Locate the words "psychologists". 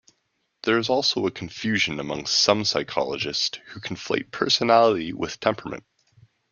2.65-3.59